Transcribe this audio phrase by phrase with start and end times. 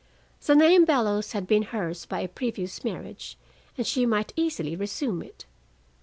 [0.43, 3.37] The name "Bellows" had been hers by a previous marriage
[3.77, 5.45] and she might easily resume it.